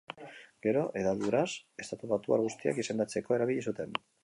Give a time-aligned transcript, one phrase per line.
[0.67, 1.43] Gero, hedaduraz,
[1.85, 3.97] estatubatuar guztiak izendatzeko erabili zuten.